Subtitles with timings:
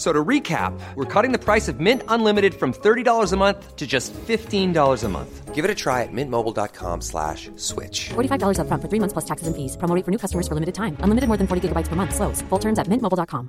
[0.00, 3.86] So to recap, we're cutting the price of Mint Unlimited from $30 a month to
[3.86, 5.54] just $15 a month.
[5.54, 8.08] Give it a try at mintmobile.com slash switch.
[8.08, 9.76] $45 upfront for three months plus taxes and fees.
[9.76, 10.96] Promo for new customers for limited time.
[11.04, 12.14] Unlimited more than 40 gigabytes per month.
[12.14, 12.40] Slows.
[12.48, 13.48] Full terms at mintmobile.com.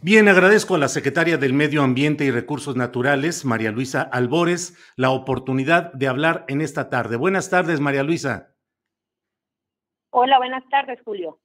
[0.00, 5.10] Bien, agradezco a la secretaria del Medio Ambiente y Recursos Naturales, María Luisa Albores, la
[5.10, 7.16] oportunidad de hablar en esta tarde.
[7.16, 8.54] Buenas tardes, María Luisa.
[10.10, 11.40] Hola, buenas tardes, Julio.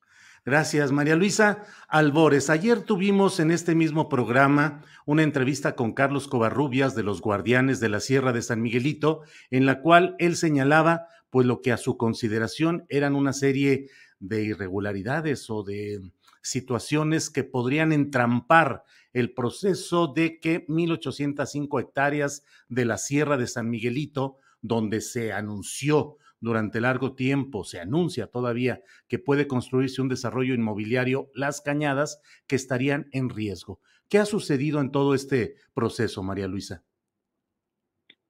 [0.47, 2.49] Gracias, María Luisa Albores.
[2.49, 7.89] Ayer tuvimos en este mismo programa una entrevista con Carlos Covarrubias de los Guardianes de
[7.89, 11.97] la Sierra de San Miguelito, en la cual él señalaba pues lo que a su
[11.97, 13.89] consideración eran una serie
[14.21, 15.99] de irregularidades o de
[16.41, 23.69] situaciones que podrían entrampar el proceso de que 1.805 hectáreas de la Sierra de San
[23.69, 30.53] Miguelito, donde se anunció durante largo tiempo, se anuncia todavía que puede construirse un desarrollo
[30.53, 33.79] inmobiliario Las Cañadas, que estarían en riesgo.
[34.09, 36.83] ¿Qué ha sucedido en todo este proceso, María Luisa?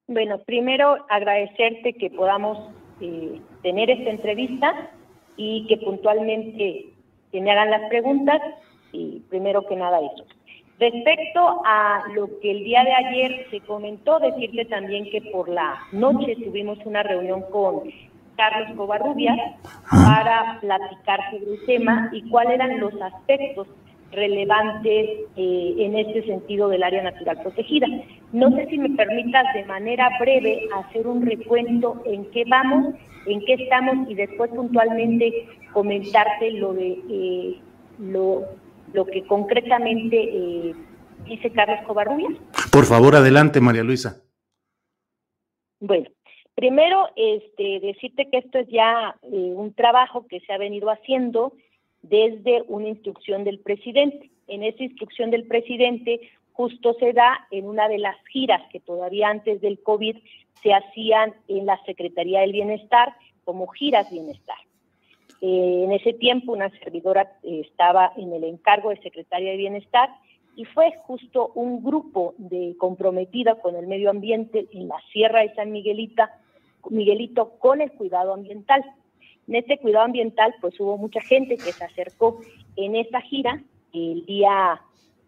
[0.06, 4.90] Bueno, primero agradecerte que podamos eh, tener esta entrevista
[5.36, 6.94] y que puntualmente
[7.30, 8.40] que me hagan las preguntas
[8.90, 10.24] y primero que nada eso.
[10.78, 15.76] Respecto a lo que el día de ayer se comentó, decirte también que por la
[15.90, 17.90] noche tuvimos una reunión con
[18.36, 19.36] Carlos Covarrubias
[19.90, 23.66] para platicar sobre el tema y cuáles eran los aspectos
[24.12, 27.88] relevantes eh, en este sentido del área natural protegida.
[28.32, 32.94] No sé si me permitas de manera breve hacer un recuento en qué vamos,
[33.26, 37.58] en qué estamos y después puntualmente comentarte lo de eh,
[37.98, 38.44] lo
[38.92, 40.74] lo que concretamente eh,
[41.26, 42.32] dice Carlos Covarrubias.
[42.72, 44.22] Por favor, adelante, María Luisa.
[45.80, 46.08] Bueno,
[46.54, 51.52] primero este, decirte que esto es ya eh, un trabajo que se ha venido haciendo
[52.02, 54.30] desde una instrucción del presidente.
[54.46, 56.20] En esa instrucción del presidente
[56.52, 60.16] justo se da en una de las giras que todavía antes del COVID
[60.62, 64.56] se hacían en la Secretaría del Bienestar como giras bienestar.
[65.40, 70.10] Eh, en ese tiempo una servidora eh, estaba en el encargo de Secretaria de Bienestar
[70.56, 75.54] y fue justo un grupo de comprometida con el medio ambiente en la Sierra de
[75.54, 76.32] San Miguelita,
[76.90, 78.84] Miguelito con el cuidado ambiental.
[79.46, 82.40] En este cuidado ambiental pues hubo mucha gente que se acercó
[82.76, 83.62] en esa gira,
[83.92, 84.80] el día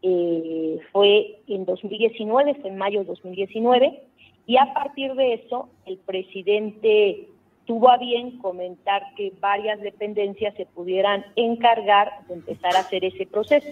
[0.02, 4.02] eh, fue en 2019, fue en mayo de 2019,
[4.46, 7.28] y a partir de eso el presidente
[7.70, 13.26] tuvo a bien comentar que varias dependencias se pudieran encargar de empezar a hacer ese
[13.26, 13.68] proceso.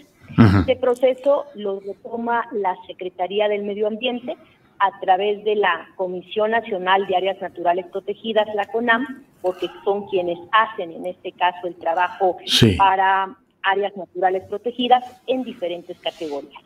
[0.62, 4.36] Ese proceso lo retoma la Secretaría del Medio Ambiente
[4.78, 10.38] a través de la Comisión Nacional de Áreas Naturales Protegidas, la CONAM, porque son quienes
[10.52, 12.36] hacen en este caso el trabajo
[12.76, 16.62] para áreas naturales protegidas en diferentes categorías.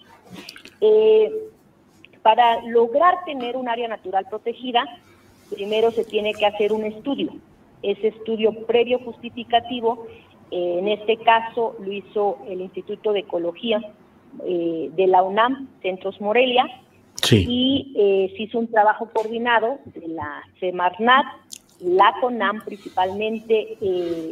[0.83, 1.33] Eh,
[2.21, 4.85] para lograr tener un área natural protegida,
[5.55, 7.33] primero se tiene que hacer un estudio.
[7.83, 10.07] Ese estudio previo justificativo,
[10.51, 13.81] eh, en este caso lo hizo el Instituto de Ecología
[14.45, 16.67] eh, de la UNAM, Centros Morelia,
[17.31, 21.25] y eh, se hizo un trabajo coordinado de la Semarnat,
[21.81, 23.77] la CONAM principalmente,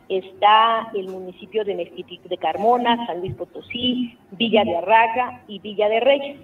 [0.08, 5.88] Está el municipio de Mezquitic de Carmona, San Luis Potosí, Villa de Arraga y Villa
[5.88, 6.38] de Reyes.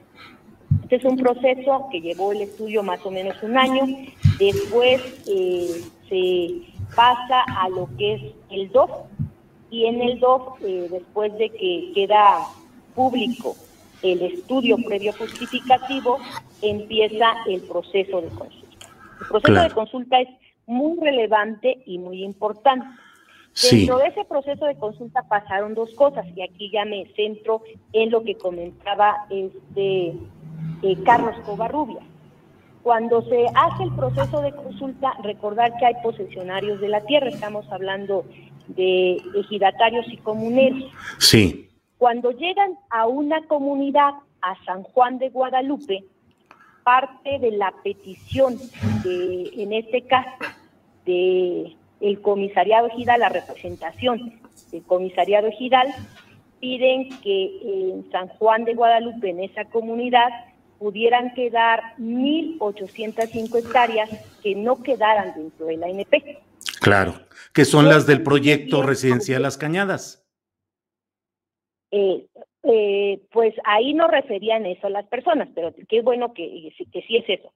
[0.83, 3.85] Este es un proceso que llevó el estudio más o menos un año.
[4.39, 8.91] Después eh, se pasa a lo que es el DOF
[9.71, 12.41] y en el DOF, eh, después de que queda
[12.95, 13.55] público
[14.03, 16.19] el estudio previo justificativo,
[16.61, 18.89] empieza el proceso de consulta.
[19.21, 20.29] El proceso de consulta es
[20.67, 22.87] muy relevante y muy importante.
[23.61, 27.63] Dentro de ese proceso de consulta pasaron dos cosas y aquí ya me centro
[27.93, 30.15] en lo que comentaba este
[30.83, 32.05] eh, Carlos Covarrubias.
[32.83, 37.71] Cuando se hace el proceso de consulta, recordar que hay posesionarios de la tierra, estamos
[37.71, 38.25] hablando
[38.69, 40.91] de ejidatarios y comuneros.
[41.19, 41.69] Sí.
[41.99, 46.05] Cuando llegan a una comunidad, a San Juan de Guadalupe,
[46.83, 48.59] parte de la petición
[49.05, 50.31] de, en este caso,
[51.07, 54.41] de el comisariado ejidal, la representación
[54.71, 55.89] del comisariado ejidal,
[56.61, 60.29] piden que en San Juan de Guadalupe, en esa comunidad,
[60.79, 64.11] pudieran quedar 1.805 hectáreas
[64.43, 66.39] que no quedaran dentro de la NP.
[66.81, 67.15] Claro,
[67.55, 70.27] que son las del proyecto residencial Las Cañadas.
[71.93, 72.27] Eh,
[72.65, 77.25] eh, pues ahí no referían eso las personas, pero qué bueno que, que sí es
[77.29, 77.53] eso.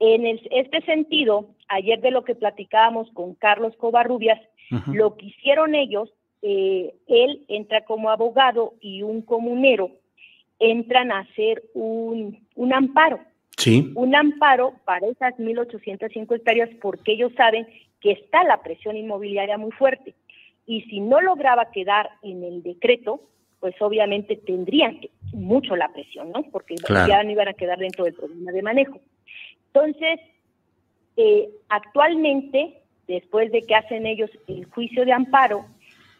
[0.00, 4.40] En este sentido, ayer de lo que platicábamos con Carlos Covarrubias,
[4.86, 6.12] lo que hicieron ellos,
[6.42, 9.90] eh, él entra como abogado y un comunero
[10.60, 13.20] entran a hacer un, un amparo.
[13.56, 13.92] Sí.
[13.96, 17.66] Un amparo para esas 1.805 hectáreas porque ellos saben
[18.00, 20.14] que está la presión inmobiliaria muy fuerte.
[20.66, 23.22] Y si no lograba quedar en el decreto,
[23.58, 26.42] pues obviamente tendrían que, mucho la presión, ¿no?
[26.52, 26.76] Porque
[27.08, 29.00] ya no iban a quedar dentro del programa de manejo.
[29.78, 30.20] Entonces,
[31.16, 35.66] eh, actualmente, después de que hacen ellos el juicio de amparo,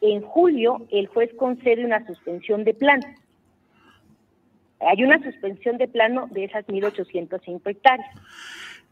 [0.00, 3.04] en julio el juez concede una suspensión de plano.
[4.80, 8.08] Hay una suspensión de plano de esas 1.805 hectáreas.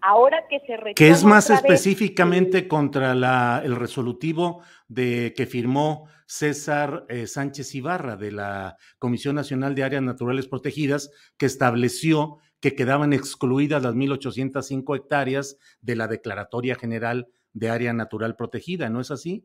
[0.00, 7.06] Ahora que se ¿Qué es más específicamente contra la, el resolutivo de que firmó César
[7.08, 13.12] eh, Sánchez Ibarra de la Comisión Nacional de Áreas Naturales Protegidas, que estableció que quedaban
[13.12, 19.44] excluidas las 1.805 hectáreas de la Declaratoria General de Área Natural Protegida, ¿no es así?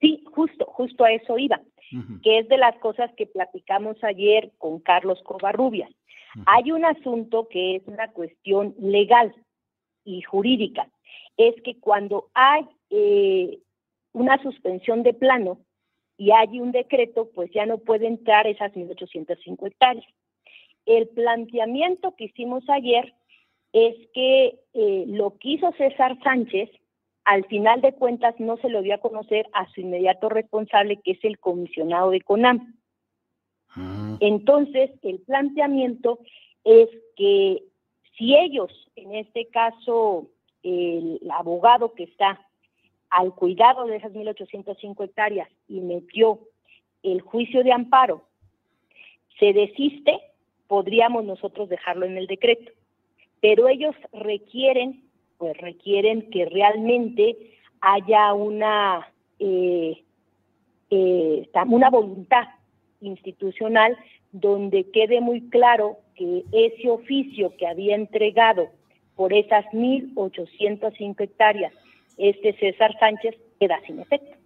[0.00, 1.60] Sí, justo, justo a eso iba,
[2.22, 5.90] que es de las cosas que platicamos ayer con Carlos Covarrubias.
[6.46, 9.34] Hay un asunto que es una cuestión legal
[10.04, 10.88] y jurídica,
[11.36, 13.58] es que cuando hay eh,
[14.12, 15.58] una suspensión de plano
[16.16, 20.06] y hay un decreto, pues ya no puede entrar esas 1.805 hectáreas.
[20.86, 23.14] El planteamiento que hicimos ayer
[23.72, 26.68] es que eh, lo que hizo César Sánchez,
[27.24, 31.12] al final de cuentas no se lo dio a conocer a su inmediato responsable, que
[31.12, 32.79] es el comisionado de CONAM.
[33.76, 34.16] Ah.
[34.20, 36.18] Entonces, el planteamiento
[36.64, 37.62] es que
[38.16, 40.28] si ellos, en este caso,
[40.62, 42.46] el abogado que está
[43.08, 46.40] al cuidado de esas 1.805 hectáreas y metió
[47.02, 48.24] el juicio de amparo,
[49.38, 50.20] se desiste,
[50.68, 52.70] podríamos nosotros dejarlo en el decreto.
[53.40, 55.02] Pero ellos requieren,
[55.38, 60.04] pues requieren que realmente haya una, eh,
[60.90, 62.44] eh, una voluntad
[63.00, 63.96] institucional
[64.32, 68.68] donde quede muy claro que ese oficio que había entregado
[69.16, 71.72] por esas 1.805 hectáreas
[72.16, 74.36] este César Sánchez queda sin efecto.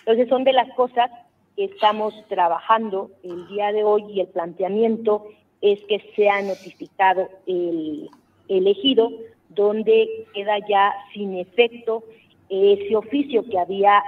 [0.00, 1.10] Entonces son de las cosas
[1.56, 5.26] que estamos trabajando el día de hoy y el planteamiento
[5.60, 8.10] es que sea notificado el
[8.48, 9.10] elegido
[9.50, 12.04] donde queda ya sin efecto
[12.48, 14.02] ese oficio que había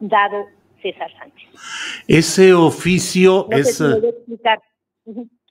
[0.00, 0.46] dado
[0.84, 1.48] César Sánchez.
[2.06, 3.82] Ese oficio es...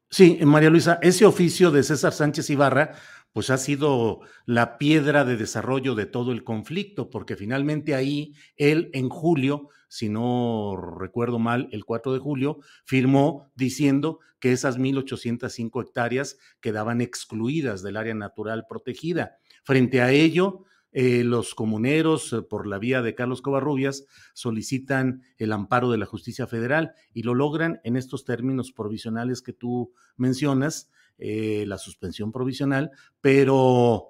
[0.09, 2.91] Sí, María Luisa, ese oficio de César Sánchez Ibarra,
[3.31, 8.91] pues ha sido la piedra de desarrollo de todo el conflicto, porque finalmente ahí él
[8.93, 15.83] en julio si no recuerdo mal, el 4 de julio, firmó diciendo que esas 1.805
[15.83, 19.37] hectáreas quedaban excluidas del área natural protegida.
[19.63, 25.51] Frente a ello, eh, los comuneros, eh, por la vía de Carlos Covarrubias, solicitan el
[25.51, 30.91] amparo de la justicia federal y lo logran en estos términos provisionales que tú mencionas,
[31.17, 34.09] eh, la suspensión provisional, pero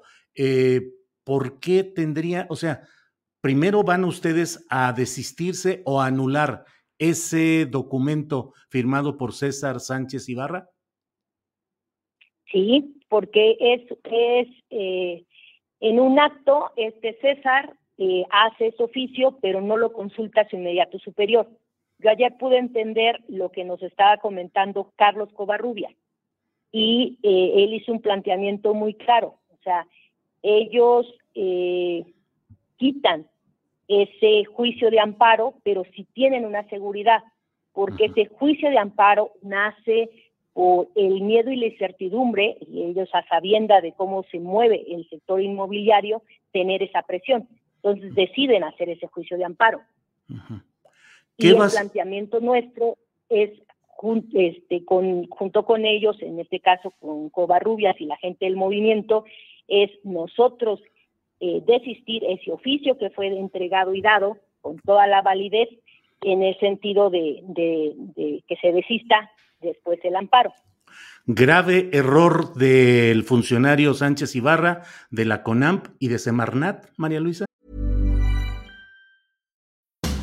[1.23, 2.87] ¿por qué tendría, o sea,
[3.39, 6.65] primero van ustedes a desistirse o a anular
[6.97, 10.69] ese documento firmado por César Sánchez Ibarra?
[12.51, 15.25] Sí, porque es, es
[15.83, 20.55] en un acto, este César eh, hace ese oficio, pero no lo consulta a su
[20.55, 21.49] inmediato superior.
[21.99, 25.89] Yo ayer pude entender lo que nos estaba comentando Carlos Covarrubia
[26.71, 29.35] y eh, él hizo un planteamiento muy claro.
[29.49, 29.85] O sea,
[30.41, 32.05] ellos eh,
[32.77, 33.27] quitan
[33.89, 37.23] ese juicio de amparo, pero si tienen una seguridad,
[37.73, 40.09] porque ese juicio de amparo nace
[40.53, 45.07] por el miedo y la incertidumbre, y ellos a sabienda de cómo se mueve el
[45.09, 47.47] sector inmobiliario, tener esa presión.
[47.77, 49.81] Entonces deciden hacer ese juicio de amparo.
[51.37, 52.97] Y el planteamiento nuestro
[53.29, 53.51] es
[54.33, 59.25] este, con, junto con ellos, en este caso con Covarrubias y la gente del movimiento,
[59.67, 60.81] es nosotros
[61.39, 65.69] eh, desistir ese oficio que fue entregado y dado con toda la validez
[66.21, 69.31] en el sentido de, de que se desista
[69.63, 70.53] después el amparo.
[71.25, 77.45] Grave error del funcionario Sánchez Ibarra, de la CONAMP y de Semarnat, María Luisa.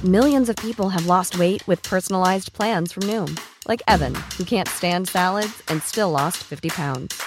[0.04, 4.68] Millions of people have lost weight with personalized plans from Noom, like Evan, who can't
[4.68, 7.20] stand salads and still lost 50 pounds.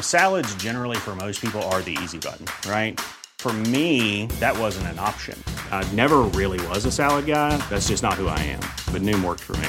[0.00, 3.00] Salads generally for most people are the easy button, right?
[3.38, 5.36] For me, that wasn't an option.
[5.72, 7.56] I never really was a salad guy.
[7.68, 8.62] That's just not who I am.
[8.92, 9.68] But Noom worked for me.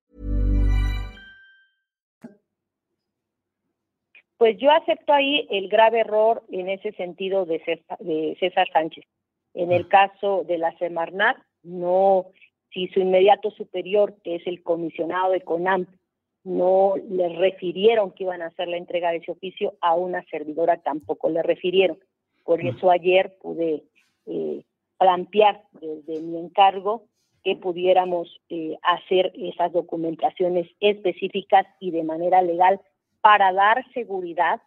[4.41, 7.59] Pues yo acepto ahí el grave error en ese sentido de
[8.39, 9.05] César, Sánchez.
[9.53, 12.25] En el caso de la Semarnat, no,
[12.73, 15.87] si su inmediato superior, que es el comisionado de CONAMP,
[16.43, 20.77] no le refirieron que iban a hacer la entrega de ese oficio, a una servidora
[20.77, 21.99] tampoco le refirieron.
[22.43, 23.83] Por eso ayer pude
[24.25, 24.63] eh,
[24.97, 27.03] plantear desde mi encargo
[27.43, 32.81] que pudiéramos eh, hacer esas documentaciones específicas y de manera legal
[33.21, 34.61] para dar seguridad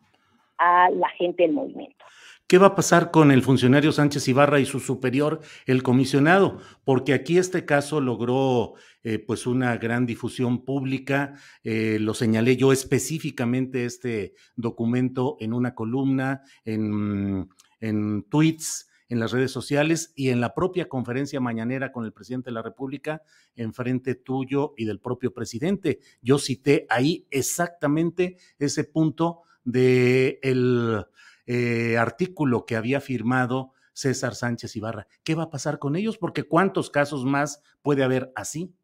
[0.59, 2.05] a la gente del movimiento.
[2.47, 6.61] ¿Qué va a pasar con el funcionario Sánchez Ibarra y su superior, el comisionado?
[6.85, 11.35] Porque aquí este caso logró eh, pues una gran difusión pública.
[11.63, 17.49] Eh, lo señalé yo específicamente este documento en una columna, en,
[17.81, 22.51] en tweets en las redes sociales y en la propia conferencia mañanera con el presidente
[22.51, 23.23] de la República
[23.57, 25.99] en frente tuyo y del propio presidente.
[26.23, 31.05] Yo cité ahí exactamente ese punto del el
[31.47, 35.07] eh, artículo que había firmado César Sánchez Ibarra.
[35.23, 36.19] ¿Qué va a pasar con ellos?
[36.19, 38.75] Porque ¿cuántos casos más puede haber así?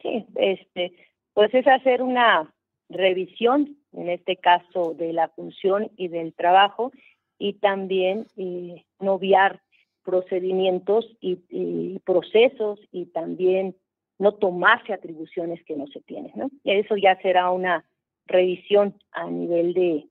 [0.00, 0.92] Sí, este,
[1.34, 2.52] pues es hacer una
[2.88, 6.92] revisión, en este caso, de la función y del trabajo
[7.38, 9.60] y también eh, noviar
[10.04, 13.76] procedimientos y, procesos y también
[14.18, 16.50] no tomarse atribuciones que no se tienen, ¿no?
[16.64, 17.84] Y eso ya será una
[18.26, 20.08] revisión a nivel de,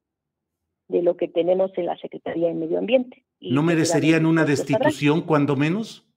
[0.87, 3.23] de lo que tenemos en la Secretaría de Medio Ambiente.
[3.39, 6.07] ¿No merecerían una destitución cuando menos?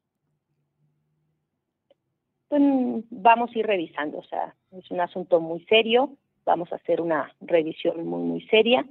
[2.49, 2.63] Pues
[3.11, 7.35] vamos a ir revisando, o sea, es un asunto muy serio, vamos a hacer una
[7.41, 8.85] revisión muy, muy seria.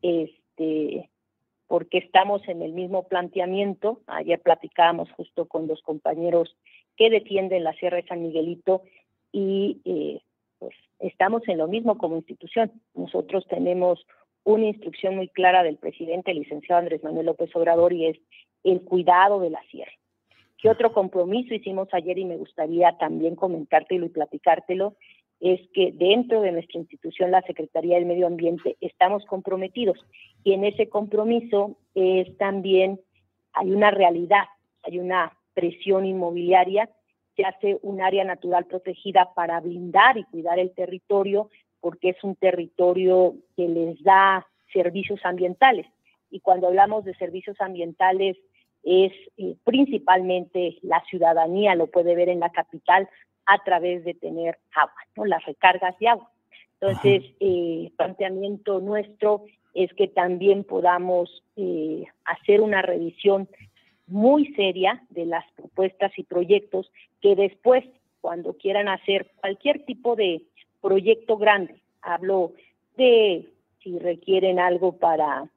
[0.00, 1.09] Este,
[1.80, 4.02] porque estamos en el mismo planteamiento.
[4.06, 6.54] Ayer platicábamos justo con los compañeros
[6.98, 8.82] que defienden la Sierra de San Miguelito
[9.32, 10.20] y eh,
[10.58, 12.70] pues estamos en lo mismo como institución.
[12.92, 14.06] Nosotros tenemos
[14.44, 18.18] una instrucción muy clara del presidente, el licenciado Andrés Manuel López Obrador, y es
[18.62, 19.92] el cuidado de la sierra.
[20.58, 24.96] ¿Qué otro compromiso hicimos ayer y me gustaría también comentártelo y platicártelo?
[25.40, 29.98] Es que dentro de nuestra institución, la Secretaría del Medio Ambiente, estamos comprometidos
[30.44, 33.00] y en ese compromiso es también,
[33.54, 34.44] hay una realidad,
[34.82, 36.90] hay una presión inmobiliaria,
[37.36, 41.48] se hace un área natural protegida para blindar y cuidar el territorio
[41.80, 45.86] porque es un territorio que les da servicios ambientales.
[46.30, 48.36] Y cuando hablamos de servicios ambientales,
[48.82, 53.08] es eh, principalmente la ciudadanía, lo puede ver en la capital,
[53.50, 55.24] a través de tener agua, ¿no?
[55.24, 56.30] las recargas de agua.
[56.80, 63.48] Entonces, el eh, planteamiento nuestro es que también podamos eh, hacer una revisión
[64.06, 66.90] muy seria de las propuestas y proyectos
[67.20, 67.84] que después,
[68.20, 70.42] cuando quieran hacer cualquier tipo de
[70.80, 72.52] proyecto grande, hablo
[72.96, 73.48] de
[73.82, 75.50] si requieren algo para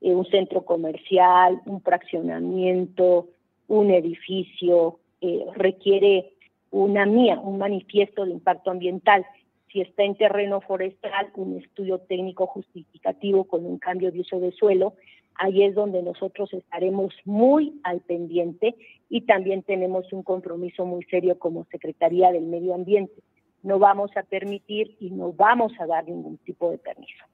[0.00, 3.28] eh, un centro comercial, un fraccionamiento,
[3.68, 6.32] un edificio, eh, requiere
[6.70, 9.24] una mía, un manifiesto de impacto ambiental.
[9.72, 14.52] Si está en terreno forestal, un estudio técnico justificativo con un cambio de uso de
[14.52, 14.94] suelo,
[15.34, 18.74] ahí es donde nosotros estaremos muy al pendiente
[19.08, 23.22] y también tenemos un compromiso muy serio como Secretaría del Medio Ambiente.
[23.62, 27.24] No vamos a permitir y no vamos a dar ningún tipo de permiso.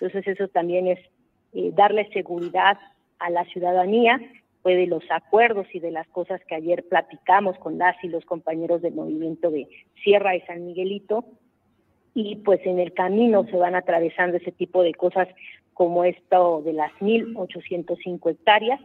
[0.00, 0.98] Entonces eso también es
[1.52, 2.78] eh, darle seguridad
[3.18, 4.20] a la ciudadanía
[4.76, 8.82] de los acuerdos y de las cosas que ayer platicamos con las y los compañeros
[8.82, 9.68] del movimiento de
[10.02, 11.24] Sierra y San Miguelito
[12.14, 15.28] y pues en el camino se van atravesando ese tipo de cosas
[15.72, 18.80] como esto de las 1.805 hectáreas.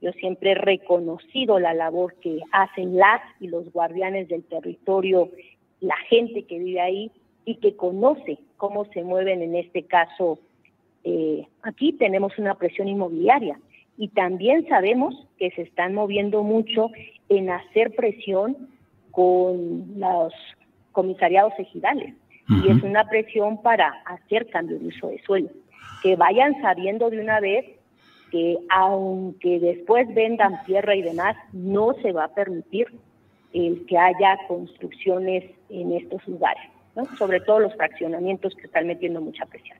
[0.00, 5.28] Yo siempre he reconocido la labor que hacen las y los guardianes del territorio,
[5.80, 7.10] la gente que vive ahí
[7.44, 10.38] y que conoce cómo se mueven en este caso.
[11.04, 13.58] Eh, aquí tenemos una presión inmobiliaria
[13.98, 16.90] y también sabemos que se están moviendo mucho
[17.28, 18.68] en hacer presión
[19.10, 20.32] con los
[20.92, 22.14] comisariados ejidales.
[22.48, 25.50] Y es una presión para hacer cambio de uso de suelo,
[26.02, 27.66] que vayan sabiendo de una vez
[28.30, 32.86] que aunque después vendan tierra y demás, no se va a permitir
[33.52, 36.62] el que haya construcciones en estos lugares,
[37.18, 39.78] sobre todo los fraccionamientos que están metiendo mucha presión.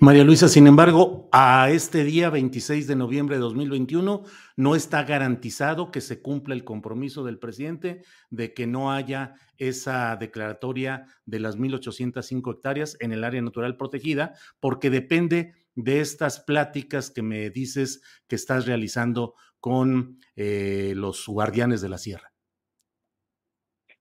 [0.00, 4.22] María Luisa, sin embargo, a este día 26 de noviembre de 2021
[4.56, 10.16] no está garantizado que se cumpla el compromiso del presidente de que no haya esa
[10.16, 17.10] declaratoria de las 1.805 hectáreas en el área natural protegida, porque depende de estas pláticas
[17.10, 22.32] que me dices que estás realizando con eh, los guardianes de la sierra.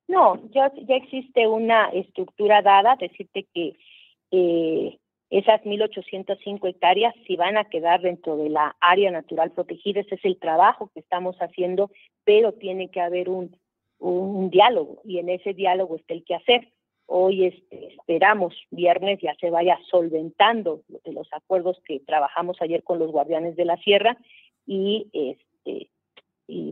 [0.08, 3.74] No, ya, existe una estructura dada, decirte que
[4.32, 5.00] eh,
[5.34, 10.02] esas 1.805 hectáreas si van a quedar dentro de la área natural protegida.
[10.02, 11.90] Ese es el trabajo que estamos haciendo,
[12.24, 13.58] pero tiene que haber un,
[14.52, 16.68] diálogo y en ese diálogo está el que hacer.
[17.08, 23.12] Hoy este, esperamos, viernes ya se vaya solventando los acuerdos que trabajamos ayer con los
[23.12, 24.18] guardianes de la sierra
[24.68, 25.90] y, este,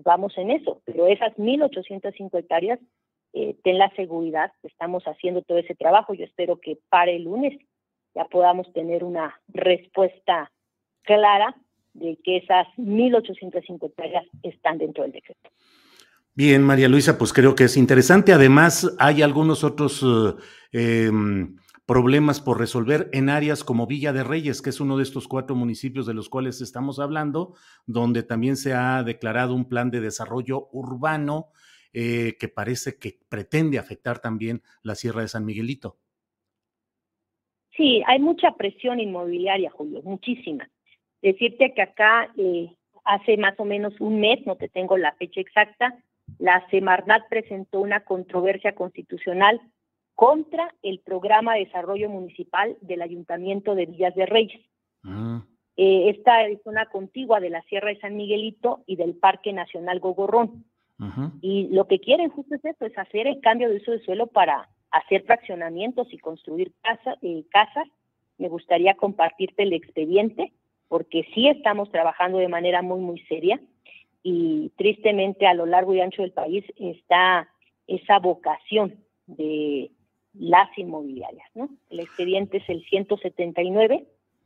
[0.04, 0.82] vamos en eso.
[0.86, 2.80] Pero esas 1.805 hectáreas,
[3.34, 6.14] eh, ten la seguridad estamos haciendo todo ese trabajo.
[6.14, 7.58] Yo espero que para el lunes
[8.16, 10.52] ya podamos tener una respuesta
[11.04, 11.56] clara
[11.94, 15.50] de que esas 1.850 hectáreas están dentro del decreto.
[16.34, 18.32] Bien, María Luisa, pues creo que es interesante.
[18.32, 20.02] Además, hay algunos otros
[20.72, 25.04] eh, em, problemas por resolver en áreas como Villa de Reyes, que es uno de
[25.04, 27.54] estos cuatro municipios de los cuales estamos hablando,
[27.86, 31.50] donde también se ha declarado un plan de desarrollo urbano
[31.92, 35.98] eh, que parece que pretende afectar también la Sierra de San Miguelito.
[37.76, 40.70] Sí, hay mucha presión inmobiliaria, Julio, muchísima.
[41.22, 42.74] Decirte que acá eh,
[43.06, 45.96] hace más o menos un mes, no te tengo la fecha exacta,
[46.40, 49.62] la Semarnat presentó una controversia constitucional
[50.16, 54.62] contra el programa de desarrollo municipal del Ayuntamiento de Villas de Reyes.
[55.04, 55.44] Ah.
[55.78, 60.00] Eh, esta es una contigua de la Sierra de San Miguelito y del Parque Nacional
[60.00, 60.66] Gogorrón.
[61.42, 64.28] Y lo que quieren justo es eso, es hacer el cambio de uso de suelo
[64.28, 67.88] para hacer fraccionamientos y construir casa, eh, casas.
[68.38, 70.52] Me gustaría compartirte el expediente
[70.88, 73.60] porque sí estamos trabajando de manera muy, muy seria
[74.24, 77.50] y tristemente a lo largo y ancho del país está
[77.88, 79.92] esa vocación de
[80.34, 81.50] las inmobiliarias.
[81.56, 81.70] ¿no?
[81.90, 84.06] El expediente es el 179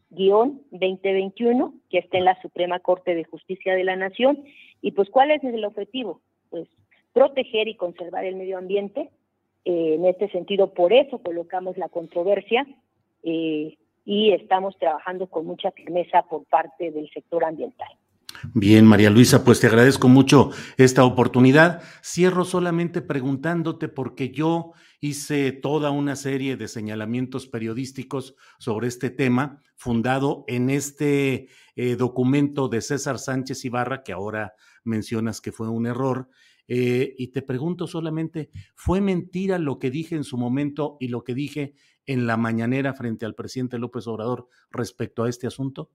[0.09, 4.43] 2021, que está en la Suprema Corte de Justicia de la Nación.
[4.81, 6.21] Y pues, ¿cuál es el objetivo?
[6.49, 6.67] Pues
[7.13, 9.09] proteger y conservar el medio ambiente,
[9.65, 12.67] eh, en este sentido, por eso colocamos la controversia
[13.23, 13.75] eh,
[14.05, 17.89] y estamos trabajando con mucha firmeza por parte del sector ambiental.
[18.53, 21.81] Bien, María Luisa, pues te agradezco mucho esta oportunidad.
[22.03, 29.61] Cierro solamente preguntándote porque yo hice toda una serie de señalamientos periodísticos sobre este tema,
[29.75, 35.87] fundado en este eh, documento de César Sánchez Ibarra, que ahora mencionas que fue un
[35.87, 36.29] error,
[36.67, 41.23] eh, y te pregunto solamente, ¿fue mentira lo que dije en su momento y lo
[41.23, 41.73] que dije
[42.05, 45.89] en la mañanera frente al presidente López Obrador respecto a este asunto?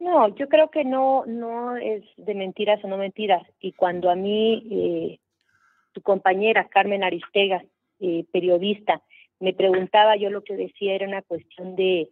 [0.00, 3.46] No, yo creo que no, no es de mentiras o no mentiras.
[3.60, 5.18] Y cuando a mí, eh,
[5.92, 7.62] tu compañera Carmen Aristega,
[8.00, 9.02] eh, periodista,
[9.40, 12.10] me preguntaba, yo lo que decía era una cuestión de,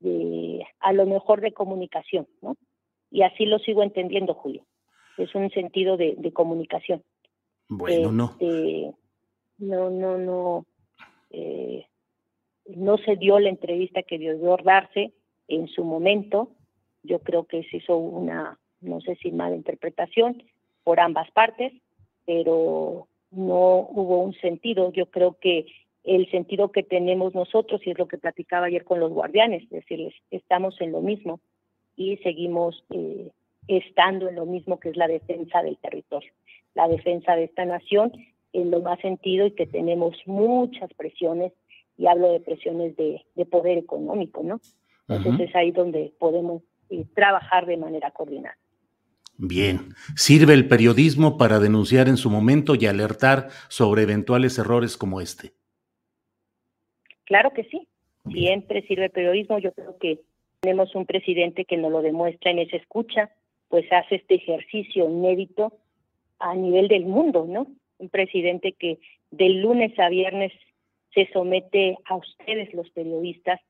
[0.00, 2.56] de, a lo mejor de comunicación, ¿no?
[3.10, 4.64] Y así lo sigo entendiendo, Julio.
[5.18, 7.02] Es un sentido de, comunicación.
[7.68, 8.30] Bueno, no.
[8.32, 8.92] Este,
[9.58, 10.66] no, no, no.
[11.30, 11.86] Eh,
[12.66, 15.12] no se dio la entrevista que debió darse
[15.48, 16.50] en su momento.
[17.02, 20.42] Yo creo que se hizo una, no sé si mala interpretación
[20.82, 21.72] por ambas partes,
[22.26, 24.92] pero no hubo un sentido.
[24.92, 25.66] Yo creo que
[26.04, 29.70] el sentido que tenemos nosotros, y es lo que platicaba ayer con los guardianes, es
[29.70, 31.40] decirles, estamos en lo mismo
[31.96, 33.30] y seguimos eh,
[33.68, 36.32] estando en lo mismo que es la defensa del territorio,
[36.74, 38.12] la defensa de esta nación
[38.52, 41.52] en lo más sentido y que tenemos muchas presiones,
[41.96, 44.60] y hablo de presiones de, poder económico, ¿no?
[45.08, 48.56] Entonces es ahí donde podemos eh, trabajar de manera coordinada.
[49.36, 55.20] Bien, ¿sirve el periodismo para denunciar en su momento y alertar sobre eventuales errores como
[55.20, 55.52] este?
[57.24, 57.88] Claro que sí,
[58.30, 59.58] siempre sirve el periodismo.
[59.58, 60.20] Yo creo que
[60.60, 63.30] tenemos un presidente que nos lo demuestra en esa escucha,
[63.68, 65.72] pues hace este ejercicio inédito
[66.38, 67.66] a nivel del mundo, ¿no?
[67.98, 68.98] Un presidente que
[69.30, 70.52] del lunes a viernes
[71.12, 73.60] se somete a ustedes, los periodistas,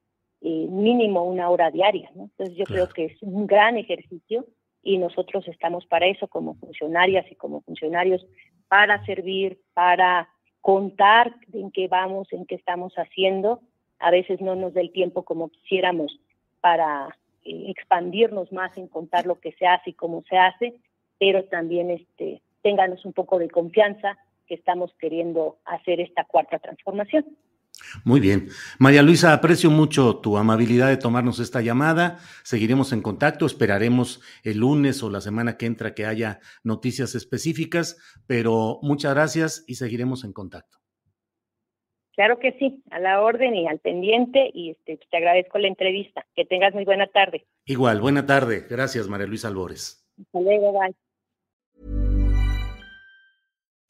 [0.41, 2.25] eh, mínimo una hora diaria, ¿no?
[2.25, 4.47] Entonces yo creo que es un gran ejercicio
[4.83, 8.27] y nosotros estamos para eso como funcionarias y como funcionarios,
[8.69, 10.29] para servir, para
[10.61, 13.61] contar en qué vamos, en qué estamos haciendo.
[13.99, 16.19] A veces no nos da el tiempo como quisiéramos
[16.61, 20.75] para eh, expandirnos más en contar lo que se hace y cómo se hace,
[21.19, 27.25] pero también este, ténganos un poco de confianza que estamos queriendo hacer esta cuarta transformación.
[28.05, 28.49] Muy bien.
[28.79, 32.19] María Luisa, aprecio mucho tu amabilidad de tomarnos esta llamada.
[32.43, 33.47] Seguiremos en contacto.
[33.47, 39.65] Esperaremos el lunes o la semana que entra que haya noticias específicas, pero muchas gracias
[39.67, 40.84] y seguiremos en contacto.
[42.15, 46.25] Claro que sí, a la orden y al pendiente y este, te agradezco la entrevista.
[46.35, 47.45] Que tengas muy buena tarde.
[47.65, 48.67] Igual, buena tarde.
[48.69, 50.07] Gracias, María Luisa Albores.
[50.19, 50.95] Hasta luego, bye.